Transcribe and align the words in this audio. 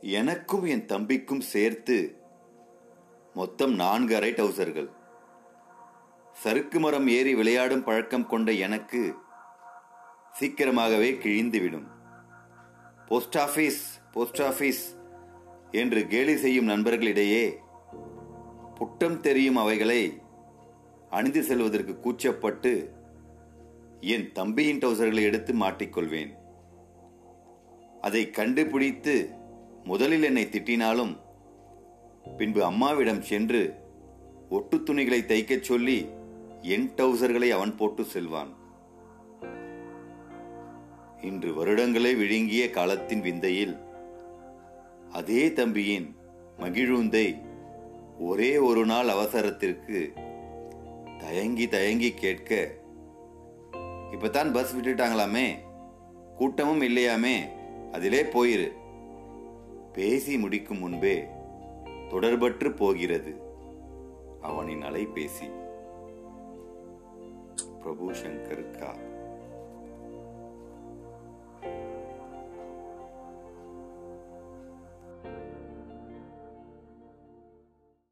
எனக்கும் 0.00 0.64
என் 0.64 0.86
தம்பிக்கும் 0.86 1.40
சேர்த்து 1.40 2.20
மொத்தம் 3.34 3.74
நான்கு 3.74 4.16
அரை 4.16 4.32
டவுசர்கள். 4.32 4.90
சறுக்கு 6.32 6.80
மரம் 6.80 7.08
ஏறி 7.08 7.34
விளையாடும் 7.34 7.84
பழக்கம் 7.84 8.26
கொண்ட 8.26 8.52
எனக்கு 8.52 9.14
சீக்கிரமாகவே 10.32 11.12
கிழிந்துவிடும். 11.12 11.86
போஸ்ட் 13.06 13.38
ஆபீஸ் 13.38 14.00
போஸ்ட் 14.12 14.42
ஆபீஸ் 14.42 14.96
என்று 15.70 16.06
கேலி 16.06 16.36
செய்யும் 16.36 16.68
நண்பர்களிடையே 16.68 17.56
புட்டம் 18.74 19.20
தெரியும் 19.20 19.56
அவைகளை 19.56 20.20
அணிந்து 21.10 21.42
செல்வதற்கு 21.42 21.92
கூச்சப்பட்டு 21.92 22.90
என் 24.00 24.32
தம்பியின் 24.32 24.78
டவுசர்களை 24.78 25.22
எடுத்து 25.22 25.54
மாட்டிக்கொள்வேன். 25.54 26.32
அதை 28.00 28.30
கண்டுபிடித்து 28.30 29.30
முதலில் 29.86 30.22
என்னை 30.22 30.44
திட்டினாலும் 30.44 31.16
பின்பு 32.36 32.64
அம்மாவிடம் 32.64 33.22
சென்று 33.22 33.74
ஒட்டு 34.50 34.82
துணிகளை 34.82 35.22
தைக்கச் 35.22 35.60
சொல்லி 35.60 36.08
என் 36.62 36.90
டவுசர்களை 36.96 37.48
அவன் 37.48 37.76
போட்டு 37.76 38.04
செல்வான். 38.04 38.54
இன்று 41.22 41.52
வருடங்களே 41.52 42.16
விழுங்கிய 42.16 42.70
காலத்தின் 42.70 43.20
விந்தையில் 43.20 43.76
அதே 45.10 45.52
தம்பியின் 45.52 46.16
மகிழுந்தை 46.58 47.40
ஒரே 48.18 48.58
ஒரு 48.58 48.86
நாள் 48.86 49.08
அவசரத்திற்கு 49.08 50.12
தயங்கி 51.18 51.68
தயங்கி 51.68 52.10
கேட்க 52.10 52.74
இப்பதான் 54.10 54.52
பஸ் 54.52 54.76
விட்டுட்டாங்களாமே? 54.76 55.54
கூட்டமும் 56.36 56.82
இல்லையாமே? 56.82 57.36
அதிலே 57.92 58.22
போயிரு. 58.22 58.84
பேசி 59.96 60.38
முடிக்கும் 60.38 60.78
முன்பே 60.78 61.26
தொடர்பற்று 62.10 62.76
போகிறது 62.76 63.36
அவனின் 64.40 64.82
அலைபேசி. 64.82 65.46
பிரபு 67.80 68.12
சங்கர் 68.12 68.78
கா. 68.78 68.96